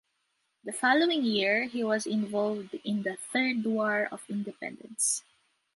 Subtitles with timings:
[0.63, 5.23] The following year, he was involved in the Third War of Independence.